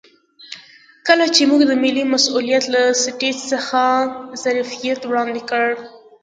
کله 1.07 1.25
چې 1.35 1.41
موږ 1.49 1.61
د 1.67 1.71
ملي 1.83 2.03
مسوولیت 2.13 2.65
له 2.73 2.83
سټیج 3.03 3.37
څخه 3.51 3.81
ظرفیت 4.43 4.99
وړاندې 5.05 5.41
کړو. 5.49 5.75